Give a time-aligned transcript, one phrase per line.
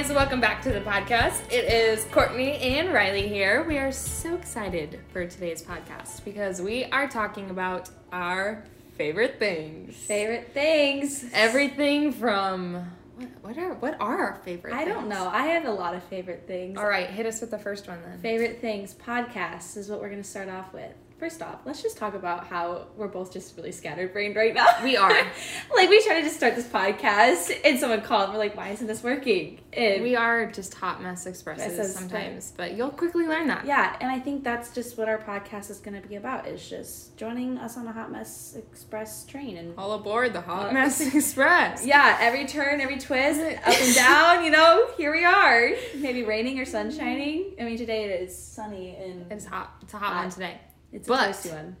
[0.00, 1.42] guys, welcome back to the podcast.
[1.52, 3.64] It is Courtney and Riley here.
[3.64, 8.64] We are so excited for today's podcast because we are talking about our
[8.96, 9.94] favorite things.
[9.94, 11.26] Favorite things.
[11.34, 12.76] Everything from
[13.16, 14.96] what, what are what are our favorite I things?
[14.96, 15.28] don't know.
[15.28, 16.78] I have a lot of favorite things.
[16.78, 18.20] All right, hit us with the first one then.
[18.20, 18.94] Favorite things.
[18.94, 20.94] podcast is what we're going to start off with.
[21.20, 24.66] First off, let's just talk about how we're both just really scatterbrained right now.
[24.82, 25.10] We are.
[25.76, 28.70] like, we tried to just start this podcast, and someone called, and we're like, why
[28.70, 29.60] isn't this working?
[29.74, 33.66] And We are just hot mess expresses sometimes, but you'll quickly learn that.
[33.66, 36.66] yeah, and I think that's just what our podcast is going to be about, is
[36.66, 39.58] just joining us on a Hot Mess Express train.
[39.58, 41.84] And All aboard the Hot Mess Express.
[41.84, 45.70] yeah, every turn, every twist, up and down, you know, here we are.
[45.96, 47.56] Maybe raining or sun shining.
[47.60, 49.74] I mean, today it is sunny and It's hot.
[49.82, 50.22] It's a hot Hot.
[50.22, 50.58] one today.
[50.92, 51.76] It's but- a toasty one.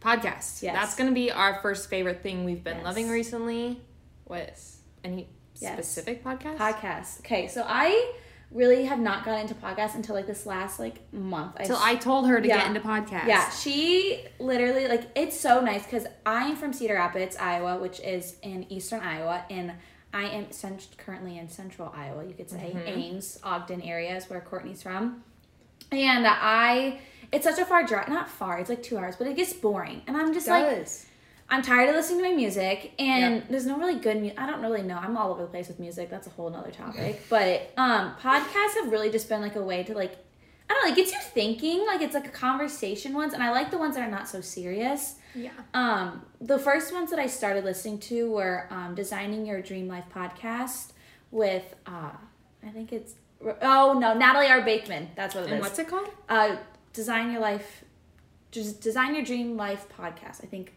[0.00, 0.60] Podcast.
[0.62, 0.74] Yes.
[0.74, 2.84] That's going to be our first favorite thing we've been Yes.
[2.84, 3.80] loving recently.
[4.24, 4.58] What?
[5.02, 5.28] Any
[5.60, 5.72] Yes.
[5.74, 6.58] specific podcast?
[6.58, 7.20] Podcast.
[7.20, 8.12] Okay, so I
[8.50, 11.56] really have not gotten into podcasts until like this last like month.
[11.58, 12.58] Until I told her to Yeah.
[12.58, 13.26] get into podcasts.
[13.26, 18.36] Yeah, she literally like it's so nice because I'm from Cedar Rapids, Iowa, which is
[18.42, 19.72] in eastern Iowa, and
[20.12, 22.24] I am cent- currently in central Iowa.
[22.26, 22.88] You could say Mm-hmm.
[22.88, 25.24] Ames, Ogden area is where Courtney's from,
[25.92, 27.00] and I.
[27.32, 28.58] It's such a far drive, not far.
[28.58, 30.86] It's like two hours, but it gets boring, and I'm just like.
[31.50, 33.48] I'm tired of listening to my music, and Yep.
[33.50, 34.16] there's no really good.
[34.22, 34.96] Mu- I don't really know.
[34.96, 36.08] I'm all over the place with music.
[36.08, 37.20] That's a whole nother topic.
[37.28, 40.16] But um, podcasts have really just been like a way to like,
[40.70, 41.84] I don't know, it gets you thinking.
[41.86, 44.40] Like it's like a conversation ones, and I like the ones that are not so
[44.40, 45.16] serious.
[45.34, 45.50] yeah.
[45.74, 50.06] Um, the first ones that I started listening to were um, Designing Your Dream Life
[50.14, 50.92] podcast
[51.30, 52.12] with, uh,
[52.66, 53.12] I think it's,
[53.62, 54.62] oh no, Natalie R.
[54.62, 55.10] Bateman.
[55.16, 55.52] That's what it is.
[55.52, 56.08] And what's it called?
[56.28, 56.56] Uh,
[56.92, 57.84] Design Your Life,
[58.50, 60.42] just Design Your Dream Life podcast.
[60.42, 60.72] I think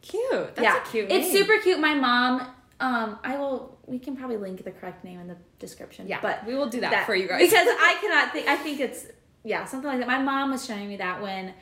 [0.00, 0.54] Cute.
[0.54, 1.80] That's yeah, a cute It's super cute.
[1.80, 2.46] My mom,
[2.80, 3.76] um, I will.
[3.86, 6.06] We can probably link the correct name in the description.
[6.06, 7.40] Yeah, but we will do that, that- for you guys.
[7.40, 8.46] because I cannot think.
[8.48, 9.06] I think it's
[9.44, 10.06] yeah, something like that.
[10.06, 11.52] My mom was showing me that when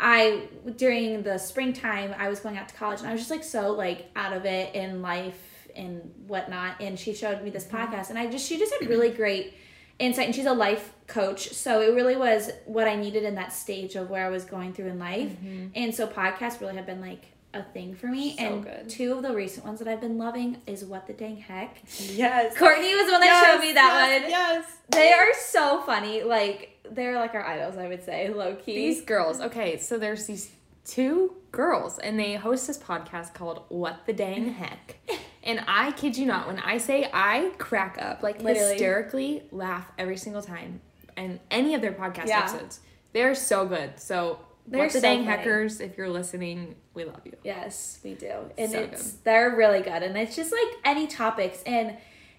[0.00, 3.44] I during the springtime I was going out to college and I was just like
[3.44, 6.80] so like out of it in life and whatnot.
[6.80, 7.76] And she showed me this Mm-hmm.
[7.94, 9.54] podcast, and I just she just had really great
[9.98, 10.26] insight.
[10.26, 13.96] And she's a life coach, so it really was what I needed in that stage
[13.96, 15.30] of where I was going through in life.
[15.74, 18.36] And so podcasts really have been like a thing for me.
[18.36, 18.38] Mm-hmm.
[18.38, 18.88] So and good.
[18.88, 21.82] two of the recent ones that I've been loving is What the Dang Heck.
[21.98, 22.56] yes.
[22.56, 24.30] Courtney was the one that showed me that yes, one.
[24.30, 24.76] Yes.
[24.90, 26.22] They are so funny.
[26.22, 28.74] Like they're like our idols, I would say, low key.
[28.74, 29.40] These girls.
[29.40, 30.50] Okay, so there's these
[30.84, 34.96] two girls, and they host this podcast called "What the Dang Heck."
[35.44, 38.72] And I kid you not, when I say I crack up, like Literally.
[38.72, 40.80] hysterically laugh every single time,
[41.16, 42.40] and any of their podcast Yeah.
[42.40, 42.80] episodes,
[43.12, 43.98] they're so good.
[43.98, 45.36] So, They're what the so dang funny.
[45.36, 47.32] hackers, if you're listening, we love you.
[47.42, 48.32] Yes, we do.
[48.56, 50.02] And So it's they're really good.
[50.04, 51.96] And it's just like any topics and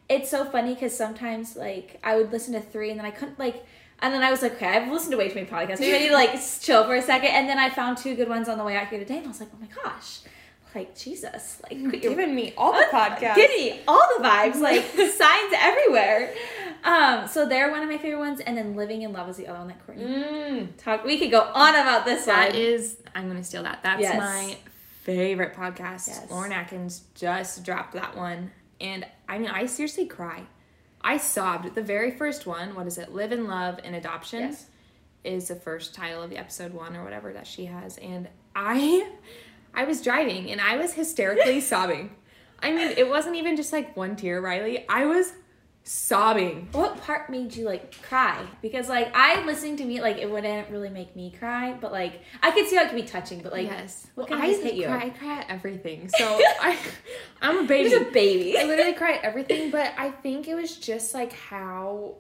[0.10, 3.40] it's so funny because sometimes like I would listen to three and then I couldn't
[3.40, 3.66] like
[4.02, 5.80] and then I was like, okay, I've listened to way too many podcasts.
[5.80, 7.30] Maybe I need to like chill for a second.
[7.30, 9.30] And then I found two good ones on the way out here today and I
[9.30, 10.20] was like, oh my gosh.
[10.76, 11.62] Like Jesus.
[11.64, 13.36] Like quit your Giving me all the podcasts.
[13.36, 16.34] Give me all the vibes, like signs everywhere.
[16.84, 19.48] Um, so they're one of my favorite ones, and then Living in Love is the
[19.48, 21.06] other one that Courtney Mm, talked.
[21.06, 22.58] We could go on about this that one.
[22.60, 23.80] is, I'm gonna steal that.
[23.84, 24.18] That's Yes.
[24.18, 24.58] my
[25.04, 26.08] favorite podcast.
[26.10, 26.28] Yes.
[26.30, 28.52] Lauren Akins just dropped that one,
[28.82, 30.44] and I mean, I seriously cry.
[31.02, 31.74] I sobbed.
[31.76, 33.14] The very first one, what is it?
[33.14, 34.66] Live in Love and Adoption, Yes.
[35.24, 39.10] is the first title of the episode one or whatever that she has, and I,
[39.74, 42.12] I was driving and I was hysterically sobbing.
[42.60, 44.86] I mean, it wasn't even just like one tear, Riley.
[44.88, 45.34] I was
[45.86, 46.70] sobbing.
[46.72, 48.46] What part made you like cry?
[48.62, 52.22] Because like I listening to me like it wouldn't really make me cry, but like
[52.42, 54.08] I could see how it could be touching, but like yes.
[54.16, 54.86] what Well, kind I hit you?
[54.86, 55.04] cry.
[55.06, 56.10] I cry at everything.
[56.18, 56.78] So I,
[57.42, 57.90] I'm a baby.
[57.90, 58.58] You're a baby.
[58.58, 62.16] I literally cry at everything, but I think it was just like how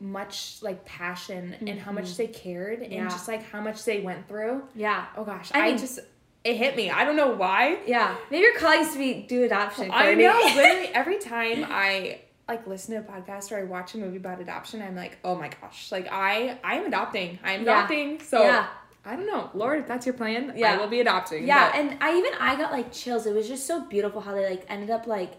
[0.00, 2.92] much like passion and how much they cared Mm-hmm.
[2.92, 3.00] Yeah.
[3.02, 4.64] and just like how much they went through.
[4.74, 6.00] yeah, Oh gosh, I I, mean- just
[6.44, 6.90] it hit me.
[6.90, 7.78] I don't know why.
[7.86, 8.16] yeah.
[8.30, 9.90] Maybe your colleagues to be do adoption.
[9.92, 10.38] I know.
[10.56, 14.40] Literally every time I like listen to a podcast or I watch a movie about
[14.40, 17.38] adoption, I'm like, oh my gosh, like I I am adopting.
[17.44, 17.78] I am Yeah.
[17.78, 18.20] adopting.
[18.20, 18.66] So Yeah.
[19.04, 20.74] I don't know, Lord, if that's your plan, Yeah.
[20.74, 21.44] I will be adopting.
[21.46, 23.26] Yeah, but- and I even I got like chills.
[23.26, 25.32] It was just so beautiful how they like ended up like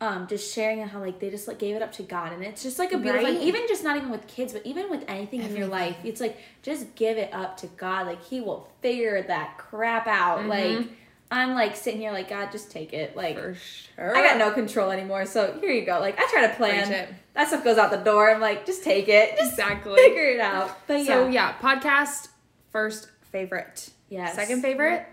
[0.00, 2.32] um just sharing how like they just like gave it up to God.
[2.32, 4.90] And it's just like a beautiful like, even just not even with kids but even
[4.90, 8.06] with anything in your life it's like just give it up to God.
[8.06, 10.46] Like he will figure that crap out.
[10.46, 10.86] Like
[11.30, 13.16] I'm like sitting here like God just take it.
[13.16, 14.16] Like sure.
[14.16, 15.26] I got no control anymore.
[15.26, 15.98] So here you go.
[15.98, 16.92] Like I try to plan.
[16.92, 17.08] It.
[17.34, 18.30] that stuff goes out the door.
[18.30, 19.36] I'm like just take it.
[19.36, 19.96] Just exactly.
[19.96, 20.86] figure it out.
[20.86, 21.04] But yeah.
[21.06, 22.28] So yeah, podcast
[22.70, 23.90] first favorite.
[24.08, 24.36] Yes.
[24.36, 25.06] Second favorite,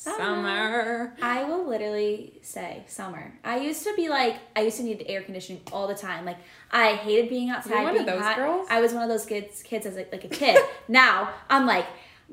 [0.00, 1.12] Summer.
[1.18, 3.34] Um, I will literally say summer.
[3.44, 6.24] I used to be like I used to need air conditioning all the time.
[6.24, 6.38] Like
[6.70, 7.74] I hated being outside.
[7.74, 8.36] You're one of those hot.
[8.36, 8.66] girls?
[8.70, 10.58] I was one of those kids kids as a, like a kid.
[10.88, 11.84] now I'm like,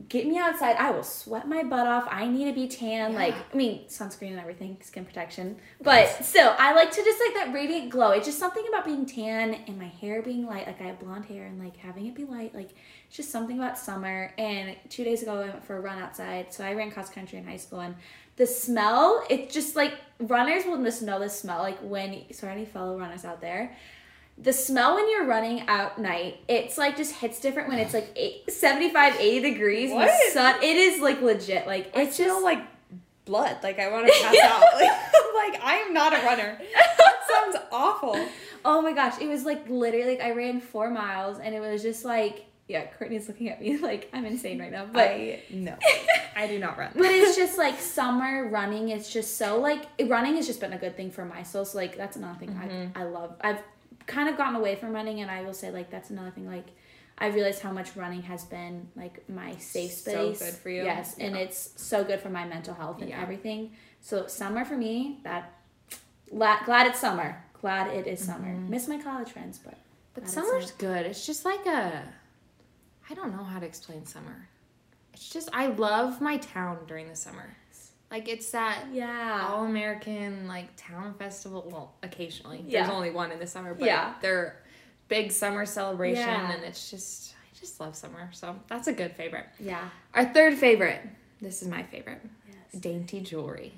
[0.09, 0.75] get me outside.
[0.75, 2.07] I will sweat my butt off.
[2.09, 3.13] I need to be tan.
[3.13, 5.57] Like I mean sunscreen and everything, skin protection.
[5.81, 8.11] But still, I like to just like that radiant glow.
[8.11, 10.67] It's just something about being tan and my hair being light.
[10.67, 12.53] Like I have blonde hair and like having it be light.
[12.53, 12.71] Like
[13.07, 14.33] it's just something about summer.
[14.37, 16.53] And two days ago, I went for a run outside.
[16.53, 17.95] So I ran cross country in high school, and
[18.35, 21.59] the smell, it's just like runners will just know the smell.
[21.59, 23.75] Like when, sorry, any fellow runners out there,
[24.39, 28.11] the smell when you're running out night, it's like just hits different when it's like
[28.15, 29.91] eight, 75, 80 degrees.
[29.91, 30.05] What?
[30.27, 31.65] The sun, it is like legit.
[31.65, 32.59] Like I it's feel just like
[33.25, 33.57] blood.
[33.63, 34.61] Like I want to pass out.
[34.75, 34.91] Like,
[35.53, 36.59] like I am not a runner.
[36.73, 37.17] That
[37.53, 38.19] sounds awful.
[38.63, 41.81] Oh my gosh, it was like literally like I ran four miles and it was
[41.81, 44.85] just like yeah, Courtney's looking at me like I'm insane right now.
[44.91, 45.75] But I no,
[46.35, 46.91] I do not run.
[46.95, 50.77] but it's just like summer running It's just so like running has just been a
[50.77, 51.65] good thing for my soul.
[51.65, 52.97] So like that's another thing Mm-hmm.
[52.97, 53.35] I I love.
[53.41, 53.61] I've
[54.07, 56.65] kind of gotten away from running and I will say like that's another thing like
[57.19, 60.39] I realized how much running has been like my safe space.
[60.39, 60.83] So good for you.
[60.83, 63.21] Yes, and it's so good for my mental health and Yeah.
[63.21, 63.71] everything.
[64.01, 65.51] So summer for me, that
[66.29, 67.43] glad, it's summer.
[67.59, 68.47] Glad it is summer.
[68.49, 68.69] Mm-hmm.
[68.69, 69.77] Miss my college friends, but
[70.13, 71.05] But summer's good.
[71.07, 72.03] It's just like a
[73.09, 74.47] I don't know how to explain summer.
[75.13, 77.55] It's just I love my town during the summer.
[78.09, 79.47] Like it's that Yeah.
[79.49, 81.67] all American like town festival.
[81.69, 82.63] Well, occasionally.
[82.67, 82.83] Yeah.
[82.83, 84.13] There's only one in the summer, but Yeah.
[84.21, 84.61] they're
[85.09, 86.51] big summer celebration Yeah.
[86.53, 88.29] and it's just I just love summer.
[88.33, 89.45] So that's a good favorite.
[89.59, 89.89] Yeah.
[90.13, 91.01] Our third favorite.
[91.41, 92.21] This is my favorite.
[92.47, 92.81] Yes.
[92.81, 93.73] Dainty jewelry.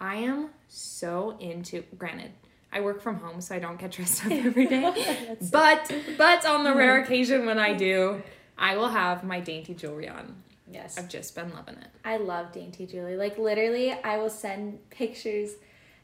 [0.00, 2.32] I am so into granted,
[2.72, 5.36] I work from home so I don't get dressed up every day.
[5.50, 8.22] But but on the rare occasion when I do,
[8.58, 10.42] I will have my dainty jewelry on.
[10.70, 10.96] Yes.
[10.98, 11.88] I've just been loving it.
[12.04, 13.16] I love dainty jewelry.
[13.16, 15.52] Like literally, I will send pictures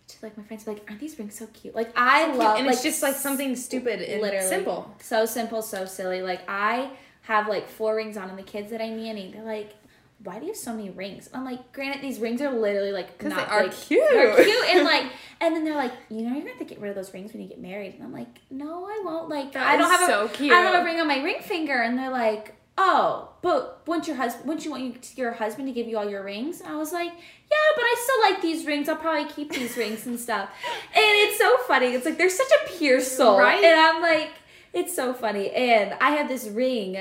[0.09, 0.67] to like my friends.
[0.67, 1.75] Like, aren't these rings so cute?
[1.75, 2.59] Like, I love.
[2.59, 4.95] and like, it's just like something stupid and literally simple.
[5.01, 6.23] So simple, so silly.
[6.23, 6.91] Like I
[7.23, 9.75] have like four rings on, and the kids that I nanny, they're like,
[10.23, 13.23] "Why do you have so many rings?" I'm like, "Granted, these rings are literally like
[13.23, 14.05] not they are like, cute.
[14.11, 15.05] They're cute, and like,
[15.41, 17.33] and then they're like, you know, you're gonna have to get rid of those rings
[17.33, 17.95] when you get married.
[17.95, 19.29] And I'm like, no, I won't.
[19.31, 20.53] Like, That I don't have so a, cute.
[20.53, 21.81] I don't have a ring on my ring finger.
[21.81, 25.87] And they're like, oh, but wouldn't your husband, wouldn't you want your husband to give
[25.87, 26.61] you all your rings?
[26.61, 28.88] And I was like, yeah, but I still like these rings.
[28.88, 30.49] I'll probably keep these rings and stuff.
[30.94, 31.88] And it's so funny.
[31.88, 33.62] It's like they're such a pure soul, Right?
[33.62, 34.31] And I'm like.
[34.73, 35.50] It's so funny.
[35.50, 36.97] And I have this ring.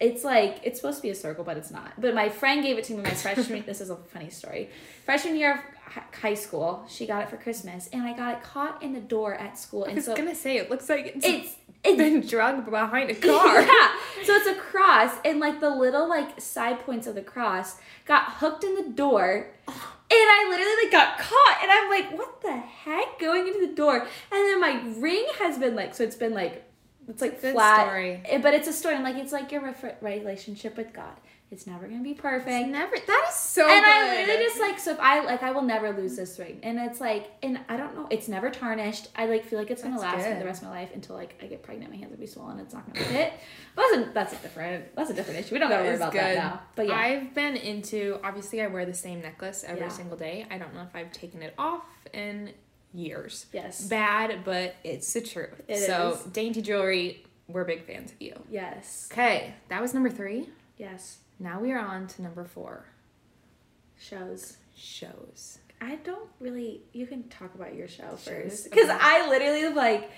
[0.00, 1.92] It's like, it's supposed to be a circle, but it's not.
[1.96, 4.70] But my friend gave it to me my freshman This is a funny story.
[5.04, 5.52] Freshman year
[5.86, 7.88] of high school, she got it for Christmas.
[7.92, 9.84] And I got it caught in the door at school.
[9.84, 13.10] I And was so gonna say it looks like it's, it's, it's been drugged behind
[13.10, 13.60] a car.
[13.60, 13.88] yeah.
[14.24, 17.76] So it's a cross, and like the little like side points of the cross
[18.06, 19.48] got hooked in the door.
[19.66, 23.74] And I literally like got caught, and I'm like, "What the heck?" Going into the
[23.74, 26.62] door, and then my ring has been like, so it's been like,
[27.08, 28.20] it's like Good flat, story.
[28.26, 28.94] Eh, but it's a story.
[28.94, 31.16] I'm like, it's like your relationship with God.
[31.52, 32.68] It's never gonna be perfect.
[32.68, 32.96] Never.
[33.06, 33.68] That is so.
[33.68, 34.26] and I good.
[34.26, 36.98] literally just like so if I like I will never lose this ring, and it's
[36.98, 39.08] like and I don't know, it's never tarnished.
[39.14, 40.40] I like feel like it's gonna That's last me good.
[40.40, 42.58] the rest of my life until like I get pregnant, my hands will be swollen,
[42.58, 43.34] it's not gonna fit.
[43.76, 45.54] But that's a, that's a different that's a different issue.
[45.54, 46.60] We don't gotta worry about that now.
[46.74, 49.88] But yeah, I've been into obviously I wear the same necklace every Yeah.
[49.88, 50.46] single day.
[50.50, 52.52] I don't know if I've taken it off in
[52.94, 53.44] years.
[53.52, 55.60] yes, Bad, but it's the truth.
[55.68, 56.22] It so is.
[56.32, 58.34] dainty jewelry, we're big fans of you.
[58.50, 60.48] yes, Okay, that was number three.
[60.78, 61.18] yes.
[61.42, 62.86] Now we are on to number four.
[63.98, 64.56] Shows.
[64.76, 65.58] Shows.
[65.80, 66.82] I don't really.
[66.92, 68.24] You can talk about your show Shows?
[68.28, 68.98] first because Okay.
[69.00, 70.10] I literally like.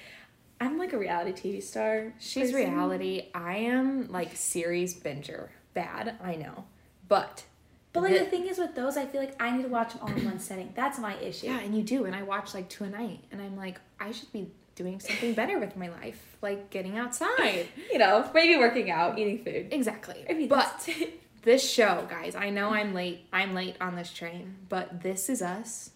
[0.60, 2.12] I'm like a reality TV star.
[2.20, 2.70] She's person.
[2.74, 3.30] reality.
[3.34, 5.48] I am like series binger.
[5.72, 6.64] Bad, I know.
[7.08, 7.44] But
[7.92, 9.92] But like the- the thing is with those, I feel like I need to watch
[9.94, 10.72] them all in one setting.
[10.76, 11.46] That's my issue.
[11.46, 12.04] Yeah, and you do.
[12.04, 13.24] And I watch like two a night.
[13.32, 16.36] And I'm like, I should be doing something better with my life.
[16.42, 17.68] Like getting outside.
[17.92, 19.68] You know, maybe working out, eating food.
[19.70, 20.24] exactly.
[20.28, 20.88] I mean, but
[21.42, 23.26] this show, guys, I know I'm late.
[23.32, 25.90] I'm late on this train, but this is us.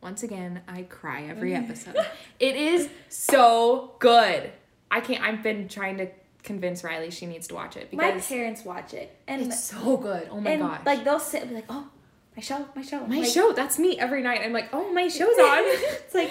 [0.00, 1.96] Once again, I cry every episode.
[2.38, 4.52] it is so good.
[4.90, 6.08] I can't I've been trying to
[6.44, 9.96] convince Riley she needs to watch it because my parents watch it, and it's so
[9.96, 10.28] good.
[10.30, 10.80] Oh my and gosh.
[10.86, 11.88] like they'll sit and be like, "Oh,
[12.36, 14.42] my show, my show, my like, show, that's me every night.
[14.44, 16.30] I'm like, "Oh, my show's on." it's like,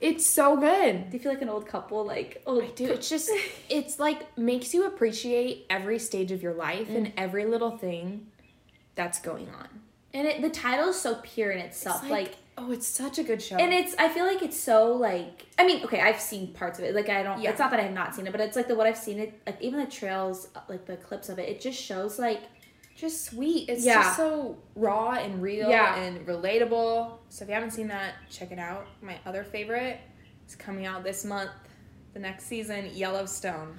[0.00, 1.10] it's so good.
[1.10, 2.04] do you feel like an old couple?
[2.04, 2.86] Like, oh, I do.
[2.86, 3.30] It's just,
[3.68, 7.12] it's like makes you appreciate every stage of your life and mm.
[7.16, 8.26] every little thing
[8.94, 9.68] that's going on.
[10.12, 12.02] and it, the title is so pure in itself.
[12.02, 13.56] It's like, oh, it's such a good show.
[13.56, 16.84] and it's I feel like it's so like I mean, okay, I've seen parts of
[16.84, 16.94] it.
[16.94, 17.40] Like I don't.
[17.40, 17.50] Yeah.
[17.50, 19.18] It's not that I have not seen it, but it's like the what I've seen
[19.18, 19.40] it.
[19.46, 22.42] Like even the trails, like the clips of it, it just shows like
[22.96, 23.68] just sweet.
[23.68, 24.02] It's Yeah.
[24.02, 25.96] just so raw and real Yeah.
[25.96, 27.18] and relatable.
[27.28, 28.86] So if you haven't seen that, check it out.
[29.02, 30.00] My other favorite
[30.48, 31.50] is coming out this month,
[32.14, 33.78] the next season, Yellowstone.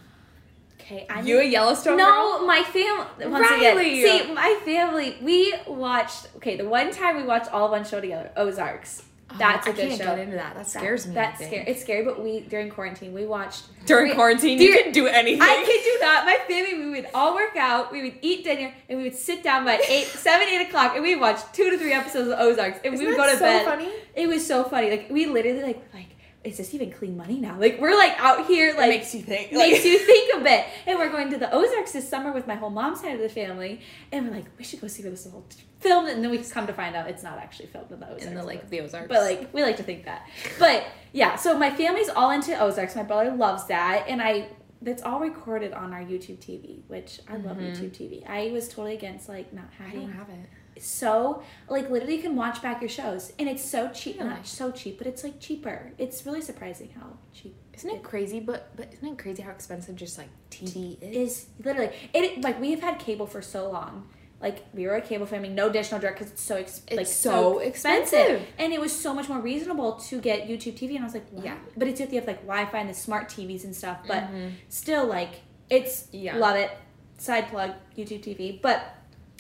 [0.80, 2.06] Okay, I you a Yellowstone No,
[2.38, 2.46] girl?
[2.48, 3.26] my family.
[3.28, 4.02] Once Riley!
[4.04, 5.18] again, see, my family.
[5.22, 6.28] We watched.
[6.38, 9.04] Okay, the one time we watched all one show together, Ozarks.
[9.30, 10.06] Oh, That's Oh, a I good can't show.
[10.06, 10.56] get into that.
[10.56, 11.14] That scares me.
[11.14, 11.66] That's scary.
[11.68, 15.42] It's scary, but we during quarantine we watched During we- quarantine, you can do anything.
[15.42, 16.24] I could do that.
[16.26, 19.44] My family, we would all work out, we would eat dinner, and we would sit
[19.44, 22.80] down by eight, seven, eight o'clock, and we'd watch two to three episodes of Ozarks,
[22.86, 23.66] and Isn't we would that go to so bed.
[23.66, 23.90] funny?
[24.16, 24.90] It was so funny.
[24.92, 26.08] Like we literally like like
[26.48, 27.60] is this even clean money now?
[27.60, 29.52] Like we're like out here like it makes you think.
[29.52, 30.66] makes you think a bit.
[30.86, 33.30] And we're going to the Ozarks this summer with my whole mom's side of the
[33.30, 35.46] family, and we're like, we should go see where this is all
[35.80, 36.10] filmed.
[36.10, 38.26] And then we come to find out it's not actually filmed in the Ozarks.
[38.26, 39.10] in the like the Ozarks.
[39.10, 40.28] but like we like to think that.
[40.58, 42.96] But yeah, so my family's all into Ozarks.
[42.96, 44.48] My brother loves that, and I
[44.82, 47.84] that's all recorded on our YouTube TV, which I love mm-hmm.
[47.84, 48.30] YouTube TV.
[48.30, 50.50] I was totally against like not I having don't have it.
[50.80, 54.18] So like literally you can watch back your shows, and it's so cheap.
[54.18, 54.30] Really?
[54.30, 55.92] Not so cheap, but it's like cheaper.
[55.98, 58.40] It's really surprising how cheap Isn't it crazy?
[58.40, 61.16] But but isn't it crazy how expensive just like TV is?
[61.16, 64.08] is literally it like we've had cable for so long
[64.40, 66.96] like we were a cable family no dish no direct because it's so ex- It's
[66.98, 68.20] like so expensive.
[68.20, 68.48] expensive.
[68.60, 71.28] and it was so much more reasonable to get youtube tv and i was like
[71.32, 71.44] what?
[71.44, 71.58] Yeah.
[71.76, 74.52] but it's if you have like wi-fi and the smart tvs and stuff but Mhm.
[74.70, 75.32] still like
[75.72, 76.38] it's Yeah.
[76.38, 76.70] love it
[77.18, 78.80] side plug youtube tv but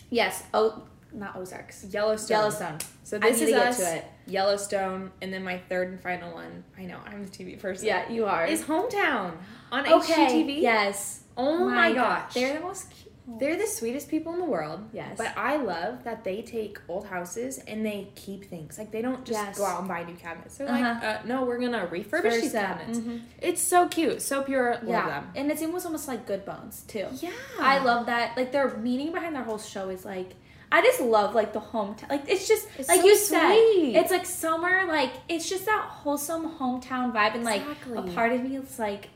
[0.10, 0.84] yes oh
[1.18, 2.38] not ozarks Yellowstone.
[2.38, 3.82] yellowstone So this is us.
[4.28, 6.64] Yellowstone, and then my third and final one.
[6.78, 7.88] I know I'm the TV person.
[7.88, 9.34] yeah you are is Hometown
[9.72, 10.62] on okay HGTV.
[10.62, 12.34] yes Oh my, gosh.
[12.34, 14.80] they're the most cute They're the sweetest people in the world.
[14.94, 15.18] Yes.
[15.18, 18.78] But I love that they take old houses and they keep things.
[18.80, 19.58] Like they don't just Yes.
[19.58, 20.58] go out and buy new cabinets.
[20.58, 20.82] They're Uh-huh.
[20.96, 23.00] like, uh, no, we're gonna refurbish these cabinets.
[23.00, 23.22] Mhm.
[23.42, 24.76] It's so cute, so pure.
[24.76, 25.32] Love yeah them.
[25.36, 27.32] and it's almost almost like good bones too Yeah.
[27.60, 28.36] I love that.
[28.38, 30.34] Like their meaning behind their whole show is like
[30.72, 32.10] I just love like the hometown.
[32.10, 33.96] Like it's just It's like so you said, sweet.
[33.96, 34.86] it's like summer.
[34.88, 37.98] Like it's just that wholesome hometown vibe, and like Exactly.
[37.98, 39.10] a part of me is like,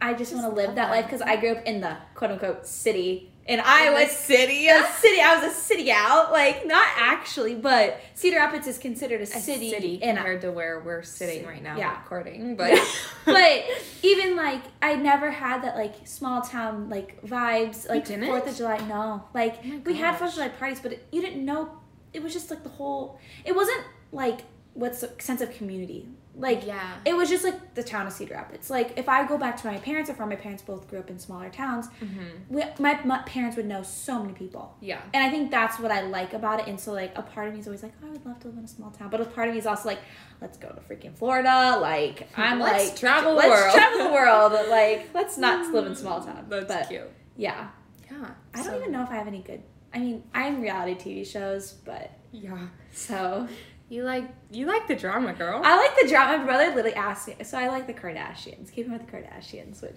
[0.00, 0.90] I just, Just want to live that that.
[0.90, 4.06] life because I grew up in the quote unquote city in Iowa.
[4.06, 4.68] city.
[4.68, 5.20] a city.
[5.20, 6.28] I was a city gal.
[6.30, 10.52] Like not actually, but Cedar Rapids is considered a, A city, city, in compared to
[10.52, 11.98] where we're sitting right now yeah.
[12.00, 12.56] recording.
[12.60, 12.78] But
[13.24, 13.64] but
[14.02, 18.06] even like I never had that like small town like vibes like?
[18.06, 18.78] Fourth of July.
[18.86, 20.16] No, like Oh we had.
[20.16, 21.70] Fourth of July parties, but it, you didn't know.
[22.12, 23.18] It was just like the whole.
[23.44, 24.40] It wasn't like
[24.74, 26.08] what's the sense of community.
[26.36, 26.94] Like Yeah.
[27.04, 28.70] it was just like the town of Cedar Rapids.
[28.70, 31.10] Like if I go back to my parents, or from my parents both grew up
[31.10, 32.54] in smaller towns, Mm-hmm.
[32.54, 34.76] we, my, my parents would know so many people.
[34.80, 35.00] yeah.
[35.12, 36.66] And I think that's what I like about it.
[36.68, 38.48] And so, like, a part of me is always like, oh, I would love to
[38.48, 39.10] live in a small town.
[39.10, 39.98] But a part of me is also like,
[40.40, 41.76] let's go to freaking Florida.
[41.80, 44.52] Like, I'm Let's like, travel the let's world." travel the world.
[44.70, 46.46] Like, let's not live in small town.
[46.48, 47.10] That's but cute.
[47.36, 47.68] yeah,
[48.10, 48.30] Yeah.
[48.54, 49.62] I don't even know if I have any good.
[49.92, 52.68] I mean, I'm reality TV shows, but Yeah.
[52.92, 53.48] so
[53.90, 55.60] You like you like the drama, girl.
[55.64, 56.38] I like the drama.
[56.38, 58.70] My brother literally asked me, so I like the Kardashians.
[58.72, 59.96] Keeping with the Kardashians, which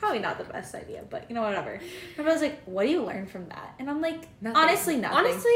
[0.00, 1.78] probably not the best idea, but you know whatever.
[2.16, 4.56] My brother's like, "What do you learn from that?" And I'm like, Nothing.
[4.56, 5.18] honestly, nothing.
[5.18, 5.50] Honestly,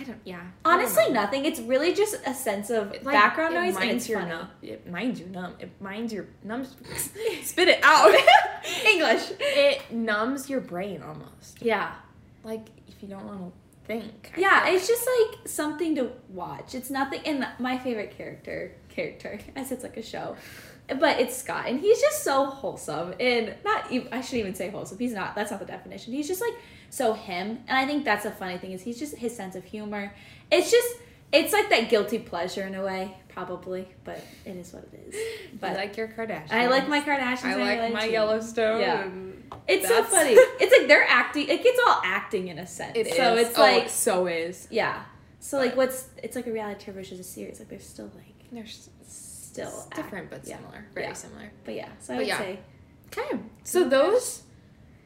[0.00, 0.20] I don't.
[0.24, 0.40] Yeah.
[0.64, 1.44] I don't Honestly, nothing.
[1.44, 4.30] It's really just a sense of like, background noise and minds it's your funny.
[4.32, 4.48] numb.
[4.60, 5.54] It minds you numb.
[5.60, 6.74] It minds your numbs.
[7.42, 8.12] spit it out.
[8.84, 9.30] English.
[9.38, 11.62] it numbs your brain almost.
[11.62, 11.94] Yeah.
[12.42, 13.52] Like if you don't want to
[13.88, 14.32] think.
[14.36, 16.76] I Yeah, it's just like something to watch.
[16.76, 17.22] It's nothing.
[17.26, 20.36] And my favorite character, character, as it's like a show,
[20.86, 23.92] but it's Scott, and he's just so wholesome and not.
[23.92, 24.98] ev- I shouldn't even say wholesome.
[24.98, 25.34] He's not.
[25.34, 26.12] That's not the definition.
[26.12, 26.54] He's just like
[26.90, 29.64] so him, and I think that's a funny thing is he's just his sense of
[29.64, 30.14] humor.
[30.52, 30.88] It's just.
[31.32, 35.14] It's like that guilty pleasure in a way, probably, but it is what it is.
[35.52, 36.50] But But I like your Kardashians.
[36.52, 37.44] I like my Kardashians.
[37.44, 38.04] I like my.
[38.06, 38.80] Yellowstone.
[38.80, 39.08] Yeah.
[39.66, 40.32] It's so funny.
[40.60, 41.48] It's like they're acting.
[41.48, 42.92] It gets all acting in a sense.
[42.96, 43.16] It is.
[43.16, 44.68] So it's Oh, like it so is.
[44.70, 45.02] yeah.
[45.40, 47.58] So like what's it's like a reality TV versus a series.
[47.58, 50.56] Like they're still like They're s- still act- different but yeah.
[50.56, 50.86] similar.
[50.94, 51.12] Very Yeah.
[51.12, 51.52] similar.
[51.64, 51.88] But yeah.
[52.00, 52.38] So I But would yeah.
[52.38, 52.58] say
[53.12, 53.38] Okay.
[53.64, 54.42] So those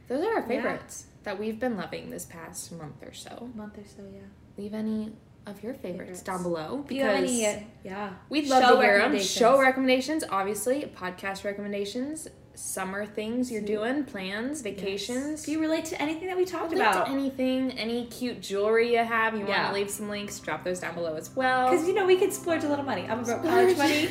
[0.09, 3.50] those are our favorites that we've been loving this past month or so.
[3.55, 4.02] a month or so.
[4.12, 4.21] Yeah.
[4.57, 5.12] Leave any
[5.46, 6.22] of your favorites, Favorites.
[6.22, 7.46] down below Do you have because any?
[7.46, 8.12] Uh, yeah.
[8.28, 9.18] we'd love show to hear them.
[9.18, 15.42] Show recommendations, obviously, podcast recommendations, summer things you're doing, plans, vacations.
[15.42, 17.06] Do you relate to anything that we talked Relate about?
[17.06, 20.80] to anything, any cute jewelry you have, you want to leave some links, drop those
[20.80, 21.70] down below as well.
[21.70, 23.06] Because you know we could splurge a little money.
[23.08, 24.11] I'm broke college money.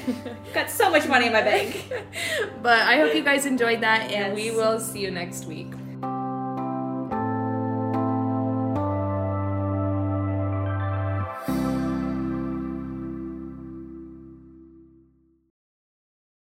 [0.53, 1.91] Got so much money in my bank.
[2.63, 5.71] but I hope you guys enjoyed that, and we will see you next week.